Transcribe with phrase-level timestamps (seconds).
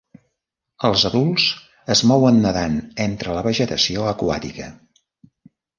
[0.89, 1.45] Els adults
[1.97, 4.77] es mouen nedant entre la vegetació aquàtica.